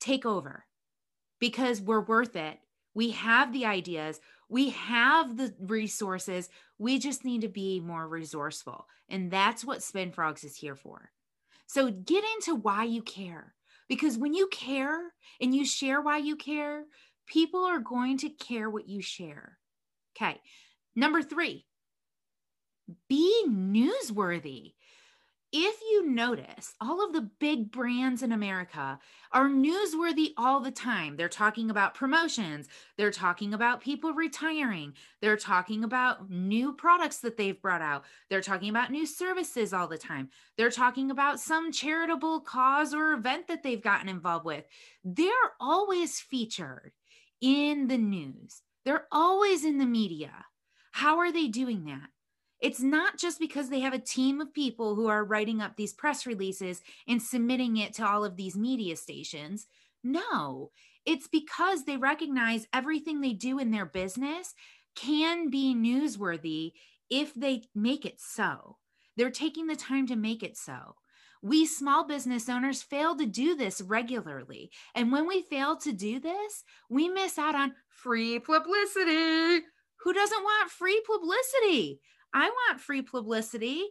take 0.00 0.24
over 0.24 0.64
because 1.38 1.80
we're 1.82 2.00
worth 2.00 2.34
it. 2.34 2.58
We 2.96 3.10
have 3.10 3.52
the 3.52 3.66
ideas, 3.66 4.22
we 4.48 4.70
have 4.70 5.36
the 5.36 5.54
resources. 5.60 6.48
We 6.78 6.98
just 6.98 7.26
need 7.26 7.42
to 7.42 7.48
be 7.48 7.78
more 7.78 8.08
resourceful. 8.08 8.86
And 9.10 9.30
that's 9.30 9.66
what 9.66 9.82
Spin 9.82 10.12
Frogs 10.12 10.44
is 10.44 10.56
here 10.56 10.76
for. 10.76 11.10
So 11.66 11.90
get 11.90 12.24
into 12.34 12.54
why 12.54 12.84
you 12.84 13.02
care. 13.02 13.54
Because 13.86 14.16
when 14.16 14.32
you 14.32 14.48
care 14.48 15.12
and 15.42 15.54
you 15.54 15.66
share 15.66 16.00
why 16.00 16.18
you 16.18 16.36
care, 16.36 16.84
people 17.26 17.64
are 17.64 17.80
going 17.80 18.16
to 18.18 18.30
care 18.30 18.70
what 18.70 18.88
you 18.88 19.02
share. 19.02 19.58
Okay. 20.16 20.40
Number 20.94 21.22
three, 21.22 21.66
be 23.10 23.44
newsworthy 23.46 24.72
if 25.58 25.80
you 25.80 26.06
notice, 26.06 26.74
all 26.82 27.02
of 27.02 27.14
the 27.14 27.30
big 27.40 27.72
brands 27.72 28.22
in 28.22 28.30
America 28.30 28.98
are 29.32 29.48
newsworthy 29.48 30.32
all 30.36 30.60
the 30.60 30.70
time. 30.70 31.16
They're 31.16 31.30
talking 31.30 31.70
about 31.70 31.94
promotions, 31.94 32.68
they're 32.98 33.10
talking 33.10 33.54
about 33.54 33.80
people 33.80 34.12
retiring, 34.12 34.92
they're 35.22 35.38
talking 35.38 35.82
about 35.82 36.30
new 36.30 36.74
products 36.74 37.20
that 37.20 37.38
they've 37.38 37.60
brought 37.60 37.80
out, 37.80 38.04
they're 38.28 38.42
talking 38.42 38.68
about 38.68 38.90
new 38.90 39.06
services 39.06 39.72
all 39.72 39.88
the 39.88 39.96
time, 39.96 40.28
they're 40.58 40.70
talking 40.70 41.10
about 41.10 41.40
some 41.40 41.72
charitable 41.72 42.40
cause 42.40 42.92
or 42.92 43.14
event 43.14 43.48
that 43.48 43.62
they've 43.62 43.82
gotten 43.82 44.10
involved 44.10 44.44
with. 44.44 44.66
They're 45.04 45.32
always 45.58 46.20
featured 46.20 46.92
in 47.40 47.88
the 47.88 47.98
news, 47.98 48.60
they're 48.84 49.06
always 49.10 49.64
in 49.64 49.78
the 49.78 49.86
media. 49.86 50.32
How 50.92 51.18
are 51.18 51.32
they 51.32 51.48
doing 51.48 51.86
that? 51.86 52.08
It's 52.60 52.80
not 52.80 53.18
just 53.18 53.38
because 53.38 53.68
they 53.68 53.80
have 53.80 53.92
a 53.92 53.98
team 53.98 54.40
of 54.40 54.54
people 54.54 54.94
who 54.94 55.08
are 55.08 55.24
writing 55.24 55.60
up 55.60 55.76
these 55.76 55.92
press 55.92 56.26
releases 56.26 56.80
and 57.06 57.22
submitting 57.22 57.76
it 57.76 57.92
to 57.94 58.06
all 58.06 58.24
of 58.24 58.36
these 58.36 58.56
media 58.56 58.96
stations. 58.96 59.66
No, 60.02 60.70
it's 61.04 61.28
because 61.28 61.84
they 61.84 61.96
recognize 61.96 62.66
everything 62.72 63.20
they 63.20 63.32
do 63.32 63.58
in 63.58 63.70
their 63.70 63.86
business 63.86 64.54
can 64.94 65.50
be 65.50 65.74
newsworthy 65.74 66.72
if 67.10 67.34
they 67.34 67.62
make 67.74 68.04
it 68.04 68.20
so. 68.20 68.78
They're 69.16 69.30
taking 69.30 69.66
the 69.66 69.76
time 69.76 70.06
to 70.08 70.16
make 70.16 70.42
it 70.42 70.56
so. 70.56 70.96
We 71.42 71.66
small 71.66 72.06
business 72.06 72.48
owners 72.48 72.82
fail 72.82 73.14
to 73.16 73.26
do 73.26 73.54
this 73.54 73.80
regularly. 73.80 74.70
And 74.94 75.12
when 75.12 75.26
we 75.26 75.42
fail 75.42 75.76
to 75.76 75.92
do 75.92 76.18
this, 76.18 76.64
we 76.90 77.08
miss 77.08 77.38
out 77.38 77.54
on 77.54 77.74
free 77.88 78.38
publicity. 78.38 79.64
Who 80.00 80.12
doesn't 80.12 80.42
want 80.42 80.70
free 80.70 81.02
publicity? 81.06 82.00
I 82.36 82.50
want 82.50 82.82
free 82.82 83.00
publicity. 83.00 83.86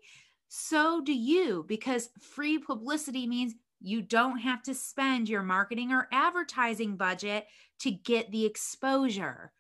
So 0.50 1.02
do 1.02 1.12
you, 1.12 1.66
because 1.68 2.12
free 2.22 2.60
publicity 2.60 3.26
means 3.26 3.56
you 3.82 4.04
don't 4.04 4.38
have 4.38 4.62
to 4.64 4.76
spend 4.76 5.28
your 5.28 5.42
marketing 5.42 5.92
or 5.92 6.08
advertising 6.12 6.96
budget 6.96 7.48
to 7.80 7.90
get 7.90 8.32
the 8.32 8.46
exposure. 8.46 9.52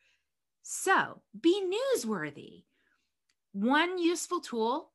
So 0.62 1.24
be 1.42 1.63
newsworthy. 1.63 2.65
One 3.54 3.98
useful 3.98 4.39
tool 4.39 4.92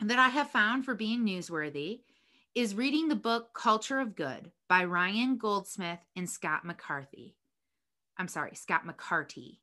that 0.00 0.18
I 0.18 0.28
have 0.28 0.50
found 0.50 0.84
for 0.84 0.94
being 0.94 1.24
newsworthy 1.24 2.00
is 2.54 2.74
reading 2.74 3.08
the 3.08 3.16
book 3.16 3.54
Culture 3.54 3.98
of 3.98 4.14
Good 4.14 4.52
by 4.68 4.84
Ryan 4.84 5.38
Goldsmith 5.38 6.00
and 6.14 6.28
Scott 6.28 6.66
McCarthy. 6.66 7.34
I'm 8.18 8.28
sorry, 8.28 8.54
Scott 8.54 8.82
McCarty. 8.86 9.58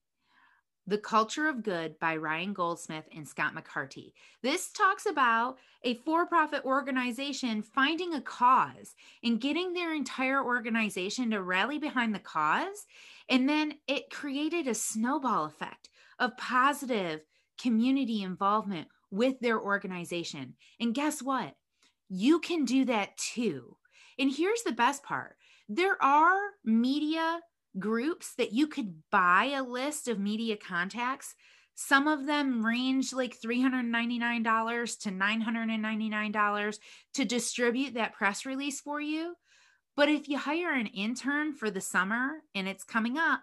The 0.86 0.98
Culture 0.98 1.48
of 1.48 1.64
Good 1.64 1.98
by 2.00 2.18
Ryan 2.18 2.52
Goldsmith 2.52 3.06
and 3.16 3.26
Scott 3.26 3.56
McCarty. 3.56 4.12
This 4.42 4.70
talks 4.70 5.06
about 5.06 5.58
a 5.84 5.96
for 5.96 6.26
profit 6.26 6.66
organization 6.66 7.62
finding 7.62 8.14
a 8.14 8.22
cause 8.22 8.94
and 9.24 9.40
getting 9.40 9.72
their 9.72 9.94
entire 9.94 10.44
organization 10.44 11.32
to 11.32 11.42
rally 11.42 11.80
behind 11.80 12.14
the 12.14 12.20
cause. 12.20 12.86
And 13.30 13.48
then 13.48 13.76
it 13.88 14.10
created 14.10 14.68
a 14.68 14.76
snowball 14.76 15.46
effect 15.46 15.90
of 16.20 16.36
positive 16.36 17.22
community 17.58 18.22
involvement 18.22 18.90
with 19.10 19.40
their 19.40 19.62
organization. 19.62 20.56
And 20.82 20.94
guess 20.94 21.22
what? 21.22 21.56
You 22.10 22.40
can 22.40 22.66
do 22.66 22.84
that 22.86 23.16
too. 23.16 23.78
And 24.20 24.32
here's 24.32 24.64
the 24.64 24.74
best 24.74 25.04
part 25.04 25.38
there 25.70 26.02
are 26.04 26.40
media 26.66 27.40
groups 27.80 28.34
that 28.36 28.54
you 28.54 28.68
could 28.68 29.04
buy 29.12 29.54
a 29.56 29.64
list 29.64 30.08
of 30.08 30.20
media 30.20 30.58
contacts. 30.58 31.36
Some 31.76 32.08
of 32.08 32.26
them 32.26 32.66
range 32.66 33.14
like 33.14 33.40
$399 33.40 35.00
to 35.00 35.10
$999 35.10 36.78
to 37.16 37.26
distribute 37.26 37.94
that 37.96 38.14
press 38.14 38.46
release 38.46 38.80
for 38.80 39.02
you. 39.02 39.36
But 39.96 40.10
if 40.10 40.28
you 40.28 40.38
hire 40.38 40.72
an 40.72 40.88
intern 40.88 41.54
for 41.54 41.70
the 41.70 41.82
summer 41.82 42.44
and 42.56 42.68
it's 42.68 42.84
coming 42.84 43.18
up, 43.18 43.42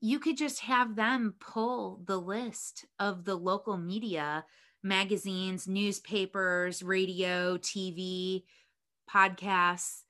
you 0.00 0.18
could 0.18 0.36
just 0.36 0.60
have 0.60 0.96
them 0.96 1.34
pull 1.40 2.00
the 2.04 2.18
list 2.18 2.84
of 2.98 3.24
the 3.24 3.34
local 3.36 3.76
media 3.76 4.44
magazines, 4.82 5.66
newspapers, 5.66 6.82
radio, 6.82 7.56
TV, 7.56 8.42
podcasts, 9.10 10.02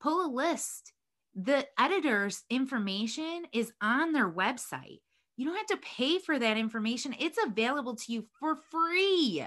pull 0.00 0.24
a 0.24 0.30
list 0.30 0.92
the 1.34 1.66
editor's 1.78 2.42
information 2.50 3.44
is 3.52 3.72
on 3.80 4.12
their 4.12 4.30
website. 4.30 5.00
You 5.36 5.46
don't 5.46 5.56
have 5.56 5.66
to 5.66 5.76
pay 5.78 6.18
for 6.18 6.38
that 6.38 6.56
information, 6.56 7.14
it's 7.18 7.38
available 7.44 7.96
to 7.96 8.12
you 8.12 8.26
for 8.38 8.56
free. 8.56 9.44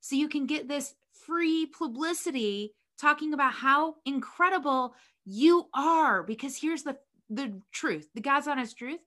So 0.00 0.16
you 0.16 0.28
can 0.28 0.46
get 0.46 0.68
this 0.68 0.94
free 1.26 1.66
publicity 1.66 2.72
talking 3.00 3.34
about 3.34 3.52
how 3.52 3.96
incredible 4.04 4.94
you 5.24 5.68
are. 5.74 6.22
Because 6.22 6.56
here's 6.56 6.84
the, 6.84 6.96
the 7.28 7.60
truth 7.72 8.08
the 8.14 8.20
God's 8.20 8.48
honest 8.48 8.78
truth 8.78 9.00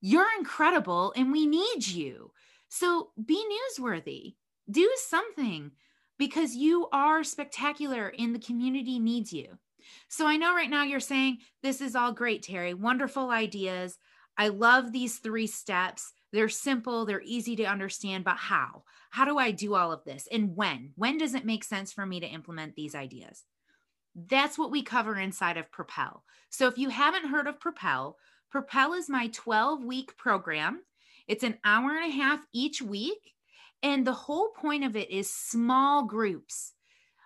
you're 0.00 0.28
incredible 0.38 1.12
and 1.14 1.30
we 1.30 1.46
need 1.46 1.86
you. 1.86 2.32
So 2.68 3.10
be 3.22 3.44
newsworthy, 3.78 4.36
do 4.70 4.90
something 4.96 5.72
because 6.18 6.54
you 6.54 6.88
are 6.92 7.24
spectacular 7.24 8.12
and 8.18 8.34
the 8.34 8.38
community 8.38 8.98
needs 8.98 9.32
you. 9.32 9.58
So 10.08 10.26
I 10.26 10.36
know 10.36 10.54
right 10.54 10.70
now 10.70 10.84
you're 10.84 11.00
saying, 11.00 11.38
This 11.62 11.80
is 11.80 11.94
all 11.94 12.12
great, 12.12 12.42
Terry. 12.42 12.74
Wonderful 12.74 13.30
ideas. 13.30 13.98
I 14.36 14.48
love 14.48 14.92
these 14.92 15.18
three 15.18 15.46
steps. 15.46 16.12
They're 16.32 16.48
simple, 16.48 17.04
they're 17.04 17.22
easy 17.22 17.56
to 17.56 17.64
understand, 17.64 18.24
but 18.24 18.36
how? 18.36 18.84
How 19.10 19.24
do 19.24 19.38
I 19.38 19.50
do 19.50 19.74
all 19.74 19.92
of 19.92 20.04
this? 20.04 20.28
And 20.30 20.56
when? 20.56 20.92
When 20.96 21.18
does 21.18 21.34
it 21.34 21.44
make 21.44 21.64
sense 21.64 21.92
for 21.92 22.06
me 22.06 22.20
to 22.20 22.26
implement 22.26 22.76
these 22.76 22.94
ideas? 22.94 23.44
That's 24.14 24.56
what 24.56 24.70
we 24.70 24.82
cover 24.82 25.16
inside 25.18 25.56
of 25.56 25.70
Propel. 25.70 26.24
So 26.48 26.68
if 26.68 26.78
you 26.78 26.88
haven't 26.88 27.28
heard 27.28 27.46
of 27.46 27.60
Propel, 27.60 28.16
Propel 28.50 28.94
is 28.94 29.08
my 29.08 29.28
12 29.28 29.84
week 29.84 30.16
program. 30.16 30.82
It's 31.28 31.44
an 31.44 31.58
hour 31.64 31.90
and 31.96 32.10
a 32.10 32.16
half 32.16 32.44
each 32.52 32.82
week. 32.82 33.34
And 33.82 34.06
the 34.06 34.12
whole 34.12 34.50
point 34.50 34.84
of 34.84 34.96
it 34.96 35.10
is 35.10 35.32
small 35.32 36.04
groups. 36.04 36.72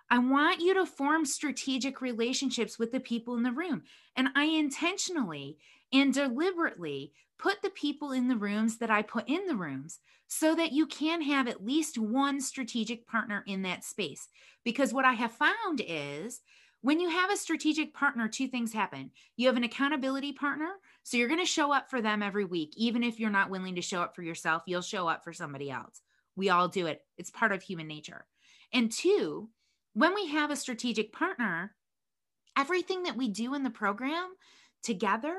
I 0.09 0.19
want 0.19 0.61
you 0.61 0.73
to 0.75 0.85
form 0.85 1.25
strategic 1.25 2.01
relationships 2.01 2.77
with 2.77 2.91
the 2.91 2.99
people 2.99 3.35
in 3.35 3.43
the 3.43 3.51
room. 3.51 3.83
And 4.15 4.29
I 4.35 4.45
intentionally 4.45 5.57
and 5.91 6.13
deliberately 6.13 7.11
put 7.37 7.61
the 7.61 7.69
people 7.71 8.11
in 8.11 8.27
the 8.27 8.37
rooms 8.37 8.77
that 8.77 8.91
I 8.91 9.01
put 9.01 9.27
in 9.27 9.45
the 9.47 9.55
rooms 9.55 9.99
so 10.27 10.55
that 10.55 10.71
you 10.71 10.87
can 10.87 11.21
have 11.21 11.47
at 11.47 11.65
least 11.65 11.97
one 11.97 12.41
strategic 12.41 13.07
partner 13.07 13.43
in 13.47 13.63
that 13.63 13.83
space. 13.83 14.27
Because 14.63 14.93
what 14.93 15.05
I 15.05 15.13
have 15.13 15.31
found 15.31 15.81
is 15.85 16.41
when 16.81 16.99
you 16.99 17.09
have 17.09 17.31
a 17.31 17.37
strategic 17.37 17.93
partner, 17.93 18.27
two 18.27 18.47
things 18.47 18.71
happen. 18.71 19.11
You 19.37 19.47
have 19.47 19.57
an 19.57 19.63
accountability 19.63 20.33
partner. 20.33 20.69
So 21.03 21.17
you're 21.17 21.27
going 21.27 21.39
to 21.39 21.45
show 21.45 21.71
up 21.71 21.89
for 21.89 22.01
them 22.01 22.21
every 22.21 22.45
week. 22.45 22.73
Even 22.75 23.03
if 23.03 23.19
you're 23.19 23.29
not 23.29 23.49
willing 23.49 23.75
to 23.75 23.81
show 23.81 24.01
up 24.01 24.15
for 24.15 24.21
yourself, 24.21 24.63
you'll 24.65 24.81
show 24.81 25.07
up 25.07 25.23
for 25.23 25.33
somebody 25.33 25.71
else. 25.71 26.01
We 26.35 26.49
all 26.49 26.67
do 26.67 26.85
it, 26.85 27.01
it's 27.17 27.31
part 27.31 27.53
of 27.53 27.63
human 27.63 27.87
nature. 27.87 28.25
And 28.73 28.91
two, 28.91 29.49
when 29.95 30.13
we 30.13 30.27
have 30.27 30.51
a 30.51 30.55
strategic 30.55 31.11
partner, 31.11 31.73
everything 32.57 33.03
that 33.03 33.17
we 33.17 33.29
do 33.29 33.55
in 33.55 33.63
the 33.63 33.69
program 33.69 34.27
together 34.83 35.37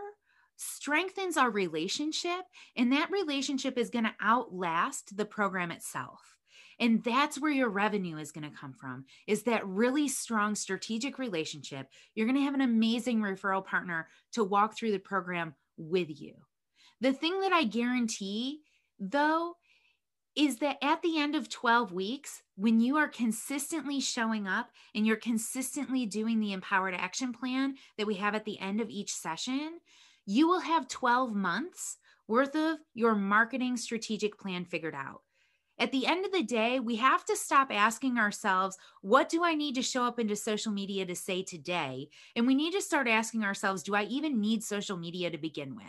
strengthens 0.57 1.37
our 1.37 1.51
relationship, 1.51 2.41
and 2.75 2.91
that 2.91 3.11
relationship 3.11 3.77
is 3.77 3.91
going 3.91 4.07
to 4.07 4.15
outlast 4.21 5.17
the 5.17 5.27
program 5.27 5.71
itself. 5.71 6.21
And 6.81 7.05
that's 7.05 7.41
where 7.41 7.53
your 7.53 7.69
revenue 7.69 8.17
is 8.17 8.33
going 8.33 8.51
to 8.51 8.57
come 8.59 8.73
from 8.73 9.05
is 9.27 9.45
that 9.45 9.67
really 9.67 10.09
strong 10.09 10.55
strategic 10.55 11.19
relationship. 11.19 11.87
You're 12.15 12.27
going 12.27 12.37
to 12.37 12.45
have 12.45 12.55
an 12.55 12.61
amazing 12.63 13.21
referral 13.21 13.65
partner 13.65 14.09
to 14.33 14.45
walk 14.45 14.77
through 14.77 14.93
the 14.93 14.99
program 14.99 15.55
with 15.77 16.09
you. 16.21 16.35
The 17.01 17.13
thing 17.13 17.41
that 17.41 17.53
I 17.53 17.65
guarantee 17.65 18.61
though 18.99 19.57
is 20.37 20.59
that 20.59 20.77
at 20.83 21.01
the 21.03 21.19
end 21.19 21.35
of 21.35 21.49
12 21.49 21.93
weeks, 21.93 22.43
when 22.57 22.79
you 22.79 22.97
are 22.97 23.09
consistently 23.09 24.01
showing 24.01 24.47
up 24.47 24.71
and 24.95 25.07
you're 25.07 25.17
consistently 25.17 26.05
doing 26.05 26.39
the 26.39 26.53
empowered 26.53 26.95
action 26.95 27.33
plan 27.33 27.75
that 27.97 28.07
we 28.07 28.17
have 28.17 28.35
at 28.35 28.45
the 28.45 28.59
end 28.61 28.81
of 28.81 28.91
each 28.91 29.13
session, 29.15 29.79
you 30.27 30.47
will 30.47 30.61
have 30.61 30.89
12 30.89 31.35
months 31.35 31.97
worth 32.29 32.55
of 32.55 32.79
your 32.93 33.15
marketing 33.15 33.77
strategic 33.77 34.39
plan 34.39 34.65
figured 34.65 34.95
out. 34.95 35.23
At 35.79 35.93
the 35.93 36.07
end 36.07 36.25
of 36.25 36.33
the 36.33 36.43
day, 36.43 36.81
we 36.81 36.97
have 36.97 37.25
to 37.27 37.37
stop 37.37 37.71
asking 37.71 38.19
ourselves, 38.19 38.79
what 39.03 39.29
do 39.29 39.45
I 39.45 39.55
need 39.55 39.75
to 39.75 39.83
show 39.83 40.05
up 40.05 40.19
into 40.19 40.35
social 40.35 40.73
media 40.73 41.05
to 41.05 41.15
say 41.15 41.43
today? 41.43 42.09
And 42.35 42.47
we 42.47 42.55
need 42.55 42.73
to 42.73 42.81
start 42.81 43.09
asking 43.09 43.45
ourselves, 43.45 43.83
do 43.83 43.95
I 43.95 44.05
even 44.05 44.41
need 44.41 44.63
social 44.63 44.97
media 44.97 45.31
to 45.31 45.39
begin 45.39 45.77
with? 45.77 45.85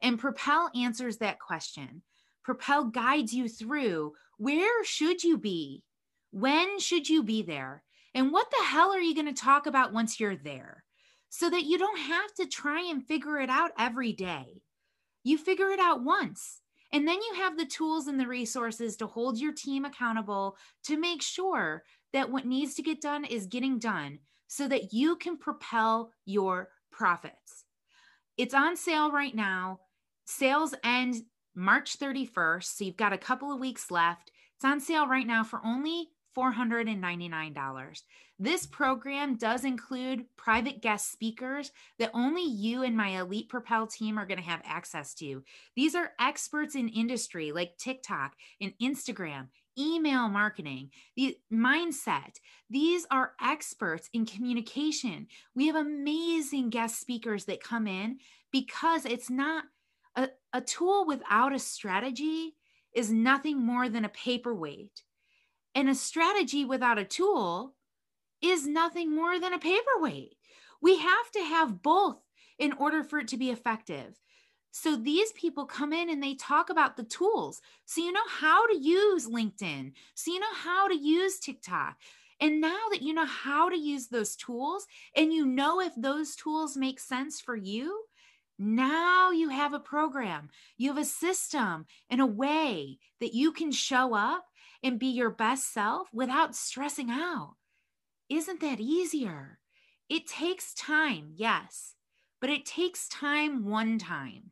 And 0.00 0.18
Propel 0.18 0.70
answers 0.74 1.18
that 1.18 1.40
question. 1.40 2.02
Propel 2.42 2.84
guides 2.84 3.32
you 3.32 3.48
through 3.48 4.12
where 4.38 4.84
should 4.84 5.22
you 5.22 5.36
be? 5.36 5.84
When 6.30 6.78
should 6.78 7.08
you 7.08 7.22
be 7.22 7.42
there? 7.42 7.82
And 8.14 8.32
what 8.32 8.50
the 8.50 8.64
hell 8.64 8.90
are 8.92 9.00
you 9.00 9.14
going 9.14 9.32
to 9.32 9.32
talk 9.32 9.66
about 9.66 9.92
once 9.92 10.18
you're 10.18 10.36
there? 10.36 10.84
So 11.28 11.50
that 11.50 11.64
you 11.64 11.78
don't 11.78 11.98
have 11.98 12.34
to 12.34 12.46
try 12.46 12.82
and 12.90 13.04
figure 13.04 13.38
it 13.38 13.50
out 13.50 13.72
every 13.78 14.12
day. 14.12 14.62
You 15.22 15.38
figure 15.38 15.70
it 15.70 15.78
out 15.78 16.02
once. 16.02 16.62
And 16.92 17.06
then 17.06 17.18
you 17.20 17.34
have 17.36 17.56
the 17.56 17.66
tools 17.66 18.06
and 18.06 18.18
the 18.18 18.26
resources 18.26 18.96
to 18.96 19.06
hold 19.06 19.38
your 19.38 19.52
team 19.52 19.84
accountable 19.84 20.56
to 20.84 20.96
make 20.96 21.22
sure 21.22 21.84
that 22.12 22.30
what 22.30 22.46
needs 22.46 22.74
to 22.74 22.82
get 22.82 23.00
done 23.00 23.24
is 23.24 23.46
getting 23.46 23.78
done 23.78 24.18
so 24.48 24.66
that 24.66 24.92
you 24.92 25.16
can 25.16 25.36
propel 25.36 26.12
your 26.24 26.70
profits. 26.90 27.64
It's 28.36 28.54
on 28.54 28.76
sale 28.76 29.12
right 29.12 29.34
now. 29.34 29.80
Sales 30.24 30.74
end 30.82 31.22
March 31.60 31.98
31st. 31.98 32.64
So 32.64 32.84
you've 32.84 32.96
got 32.96 33.12
a 33.12 33.18
couple 33.18 33.52
of 33.52 33.60
weeks 33.60 33.90
left. 33.90 34.32
It's 34.56 34.64
on 34.64 34.80
sale 34.80 35.06
right 35.06 35.26
now 35.26 35.44
for 35.44 35.60
only 35.64 36.08
$499. 36.36 38.02
This 38.38 38.66
program 38.66 39.36
does 39.36 39.64
include 39.64 40.24
private 40.36 40.80
guest 40.80 41.12
speakers 41.12 41.72
that 41.98 42.10
only 42.14 42.44
you 42.44 42.82
and 42.82 42.96
my 42.96 43.20
Elite 43.20 43.50
Propel 43.50 43.86
team 43.86 44.18
are 44.18 44.26
going 44.26 44.38
to 44.38 44.44
have 44.44 44.62
access 44.64 45.12
to. 45.14 45.42
These 45.76 45.94
are 45.94 46.12
experts 46.18 46.74
in 46.74 46.88
industry 46.88 47.52
like 47.52 47.76
TikTok 47.76 48.34
and 48.60 48.72
Instagram, 48.82 49.48
email 49.78 50.28
marketing, 50.28 50.90
the 51.16 51.36
mindset. 51.52 52.38
These 52.70 53.06
are 53.10 53.32
experts 53.42 54.08
in 54.14 54.24
communication. 54.24 55.26
We 55.54 55.66
have 55.66 55.76
amazing 55.76 56.70
guest 56.70 56.98
speakers 56.98 57.44
that 57.44 57.62
come 57.62 57.86
in 57.86 58.18
because 58.50 59.04
it's 59.04 59.28
not 59.28 59.64
a, 60.16 60.28
a 60.52 60.60
tool 60.60 61.06
without 61.06 61.54
a 61.54 61.58
strategy 61.58 62.54
is 62.94 63.10
nothing 63.10 63.64
more 63.64 63.88
than 63.88 64.04
a 64.04 64.08
paperweight. 64.08 65.02
And 65.74 65.88
a 65.88 65.94
strategy 65.94 66.64
without 66.64 66.98
a 66.98 67.04
tool 67.04 67.74
is 68.42 68.66
nothing 68.66 69.14
more 69.14 69.38
than 69.38 69.52
a 69.52 69.58
paperweight. 69.58 70.34
We 70.82 70.98
have 70.98 71.30
to 71.34 71.40
have 71.40 71.82
both 71.82 72.18
in 72.58 72.72
order 72.72 73.04
for 73.04 73.18
it 73.18 73.28
to 73.28 73.36
be 73.36 73.50
effective. 73.50 74.18
So 74.72 74.96
these 74.96 75.32
people 75.32 75.66
come 75.66 75.92
in 75.92 76.10
and 76.10 76.22
they 76.22 76.34
talk 76.34 76.70
about 76.70 76.96
the 76.96 77.04
tools. 77.04 77.60
So 77.86 78.00
you 78.00 78.12
know 78.12 78.20
how 78.28 78.66
to 78.68 78.76
use 78.76 79.28
LinkedIn. 79.28 79.92
So 80.14 80.32
you 80.32 80.40
know 80.40 80.54
how 80.54 80.88
to 80.88 80.96
use 80.96 81.38
TikTok. 81.38 81.96
And 82.40 82.60
now 82.60 82.78
that 82.90 83.02
you 83.02 83.12
know 83.12 83.26
how 83.26 83.68
to 83.68 83.76
use 83.76 84.08
those 84.08 84.36
tools 84.36 84.86
and 85.14 85.32
you 85.32 85.44
know 85.44 85.80
if 85.80 85.92
those 85.96 86.36
tools 86.36 86.76
make 86.76 86.98
sense 86.98 87.40
for 87.40 87.54
you, 87.54 88.04
now 88.60 89.30
you 89.30 89.48
have 89.48 89.72
a 89.72 89.80
program, 89.80 90.50
you 90.76 90.90
have 90.90 91.02
a 91.02 91.04
system 91.06 91.86
and 92.10 92.20
a 92.20 92.26
way 92.26 92.98
that 93.18 93.32
you 93.32 93.52
can 93.52 93.72
show 93.72 94.14
up 94.14 94.44
and 94.82 94.98
be 94.98 95.06
your 95.06 95.30
best 95.30 95.72
self 95.72 96.08
without 96.12 96.54
stressing 96.54 97.10
out. 97.10 97.54
Isn't 98.28 98.60
that 98.60 98.78
easier? 98.78 99.60
It 100.10 100.26
takes 100.26 100.74
time, 100.74 101.32
yes, 101.34 101.94
but 102.38 102.50
it 102.50 102.66
takes 102.66 103.08
time 103.08 103.64
one 103.64 103.98
time. 103.98 104.50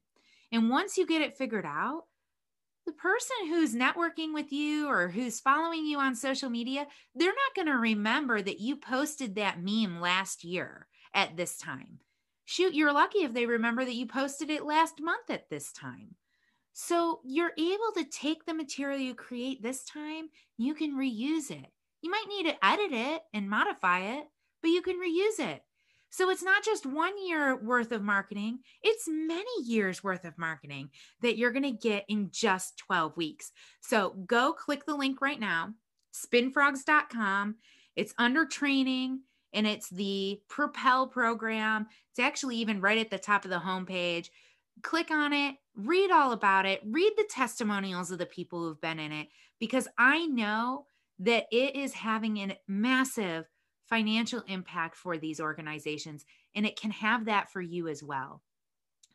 And 0.51 0.71
once 0.71 0.97
you 0.97 1.07
get 1.07 1.21
it 1.21 1.37
figured 1.37 1.67
out, 1.67 2.05
the 2.87 2.93
person 2.93 3.37
who's 3.49 3.75
networking 3.75 4.33
with 4.33 4.51
you 4.51 4.89
or 4.89 5.09
who's 5.09 5.39
following 5.39 5.85
you 5.85 5.99
on 5.99 6.15
social 6.15 6.49
media, 6.49 6.87
they're 7.15 7.29
not 7.29 7.55
going 7.55 7.67
to 7.67 7.79
remember 7.79 8.41
that 8.41 8.61
you 8.61 8.77
posted 8.77 9.35
that 9.35 9.63
meme 9.63 10.01
last 10.01 10.45
year 10.45 10.87
at 11.13 11.37
this 11.37 11.59
time 11.59 11.99
shoot, 12.49 12.73
you're 12.73 12.95
lucky 12.95 13.19
if 13.19 13.35
they 13.35 13.45
remember 13.45 13.85
that 13.85 13.95
you 13.95 14.07
posted 14.07 14.49
it 14.49 14.65
last 14.65 15.03
month 15.03 15.29
at 15.29 15.51
this 15.51 15.71
time. 15.71 16.15
So 16.73 17.21
you're 17.23 17.53
able 17.59 17.93
to 17.97 18.07
take 18.11 18.47
the 18.47 18.55
material 18.55 18.99
you 18.99 19.15
create 19.15 19.63
this 19.63 19.85
time, 19.85 20.31
you 20.57 20.75
can 20.75 20.97
reuse 20.97 21.51
it. 21.51 21.67
You 22.01 22.11
might 22.11 22.25
need 22.27 22.45
to 22.45 22.65
edit 22.65 22.93
it 22.93 23.21
and 23.35 23.51
modify 23.51 24.01
it, 24.01 24.25
but 24.63 24.69
you 24.69 24.81
can 24.81 24.97
reuse 24.97 25.39
it. 25.39 25.61
So 26.09 26.31
it's 26.31 26.43
not 26.43 26.65
just 26.65 26.87
one 26.87 27.23
year 27.23 27.55
worth 27.55 27.93
of 27.93 28.03
marketing, 28.03 28.61
it's 28.83 29.05
many 29.07 29.63
years 29.63 30.03
worth 30.03 30.25
of 30.25 30.39
marketing 30.39 30.89
that 31.21 31.37
you're 31.37 31.53
going 31.53 31.65
to 31.65 31.89
get 31.89 32.07
in 32.09 32.31
just 32.33 32.79
12 32.79 33.15
weeks. 33.15 33.53
So 33.83 34.15
go 34.27 34.55
click 34.55 34.87
the 34.87 34.97
link 34.97 35.21
right 35.21 35.39
now, 35.39 35.75
spinfrogs.com. 36.15 37.57
It's 37.95 38.15
under 38.17 38.47
training 38.47 39.21
and 39.53 39.67
it's 39.67 39.89
the 39.89 40.41
Propel 40.49 41.07
program. 41.07 41.87
It's 42.11 42.19
actually 42.19 42.57
even 42.57 42.81
right 42.81 42.99
at 42.99 43.11
the 43.11 43.19
top 43.19 43.45
of 43.45 43.51
the 43.51 43.59
homepage. 43.59 44.29
Click 44.83 45.11
on 45.11 45.33
it, 45.33 45.57
read 45.75 46.11
all 46.11 46.33
about 46.33 46.67
it, 46.67 46.81
read 46.85 47.13
the 47.17 47.29
testimonials 47.29 48.11
of 48.11 48.19
the 48.19 48.27
people 48.27 48.61
who've 48.61 48.81
been 48.81 48.99
in 48.99 49.13
it, 49.13 49.29
because 49.59 49.89
I 49.99 50.27
know 50.27 50.87
that 51.19 51.47
it 51.51 51.75
is 51.75 51.95
having 51.95 52.39
a 52.39 52.57
massive 52.69 53.47
financial 53.89 54.43
impact 54.47 54.97
for 54.97 55.17
these 55.17 55.41
organizations, 55.41 56.25
and 56.55 56.67
it 56.67 56.79
can 56.79 56.91
have 56.91 57.25
that 57.25 57.51
for 57.51 57.61
you 57.61 57.89
as 57.89 58.03
well. 58.03 58.43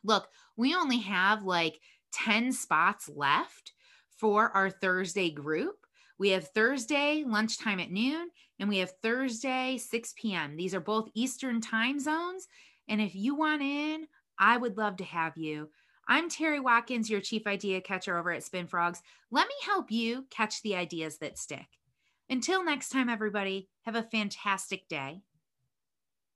Look, 0.04 0.28
we 0.58 0.76
only 0.76 1.00
have 1.00 1.44
like 1.44 1.80
10 2.12 2.52
spots 2.52 3.10
left 3.10 3.72
for 4.18 4.50
our 4.52 4.70
Thursday 4.70 5.30
group. 5.30 5.86
We 6.18 6.30
have 6.30 6.50
Thursday 6.50 7.24
lunchtime 7.26 7.80
at 7.80 7.92
noon 7.92 8.30
and 8.64 8.70
we 8.70 8.78
have 8.78 8.94
Thursday 9.02 9.78
6 9.78 10.14
p.m. 10.16 10.56
These 10.56 10.74
are 10.74 10.80
both 10.80 11.10
Eastern 11.14 11.60
time 11.60 12.00
zones. 12.00 12.48
And 12.88 13.02
if 13.02 13.14
you 13.14 13.36
want 13.36 13.62
in, 13.62 14.08
I 14.40 14.56
would 14.56 14.78
love 14.78 14.96
to 14.98 15.04
have 15.04 15.36
you. 15.36 15.70
I'm 16.08 16.30
Terry 16.30 16.62
Watkins, 16.62 17.10
your 17.10 17.20
chief 17.20 17.46
idea 17.46 17.82
catcher 17.82 18.18
over 18.18 18.32
at 18.32 18.42
Spin 18.42 18.68
Frogs. 18.68 19.02
Let 19.32 19.50
me 19.50 19.54
help 19.66 19.92
you 19.92 20.28
catch 20.30 20.62
the 20.62 20.78
ideas 20.78 21.18
that 21.18 21.38
stick. 21.38 21.68
Until 22.30 22.64
next 22.64 22.88
time, 22.88 23.10
everybody, 23.10 23.68
have 23.82 23.96
a 23.96 24.04
fantastic 24.04 24.88
day. 24.88 25.24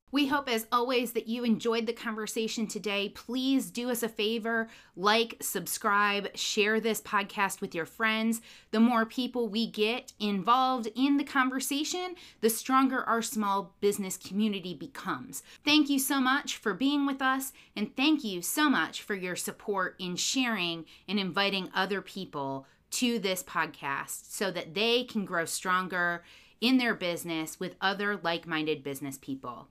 We 0.10 0.28
hope, 0.28 0.50
as 0.50 0.68
always, 0.72 1.12
that 1.12 1.28
you 1.28 1.44
enjoyed 1.44 1.86
the 1.86 1.94
conversation 1.94 2.66
today. 2.66 3.10
Please 3.10 3.70
do 3.70 3.90
us 3.90 4.04
a 4.04 4.10
favor 4.10 4.70
like, 4.96 5.36
subscribe, 5.42 6.36
share 6.36 6.80
this 6.80 7.02
podcast 7.02 7.60
with 7.60 7.76
your 7.76 7.86
friends. 7.86 8.42
The 8.72 8.80
more 8.80 9.06
people 9.06 9.50
we 9.50 9.70
get 9.70 10.14
involved 10.20 10.88
in 10.96 11.18
the 11.18 11.26
conversation, 11.26 12.16
the 12.40 12.50
stronger 12.50 13.04
our 13.04 13.22
small 13.22 13.76
business 13.82 14.16
community 14.16 14.74
becomes. 14.74 15.44
Thank 15.66 15.90
you 15.90 16.00
so 16.00 16.22
much 16.22 16.56
for 16.56 16.74
being 16.74 17.06
with 17.06 17.22
us, 17.22 17.52
and 17.76 17.96
thank 17.96 18.24
you 18.24 18.42
so 18.42 18.70
much 18.70 19.02
for 19.02 19.14
your 19.14 19.36
support 19.36 19.96
in 20.00 20.16
sharing 20.16 20.86
and 21.08 21.20
inviting 21.20 21.70
other 21.76 22.02
people 22.02 22.66
to 22.92 23.20
this 23.20 23.44
podcast 23.44 24.32
so 24.32 24.50
that 24.52 24.74
they 24.74 25.04
can 25.04 25.26
grow 25.26 25.44
stronger 25.44 26.24
in 26.62 26.78
their 26.78 26.96
business 26.96 27.60
with 27.60 27.76
other 27.82 28.18
like 28.24 28.48
minded 28.48 28.84
business 28.84 29.18
people. 29.18 29.68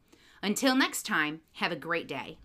Until 0.47 0.77
next 0.77 1.03
time, 1.03 1.41
have 1.55 1.73
a 1.73 1.83
great 1.89 2.07
day. 2.07 2.35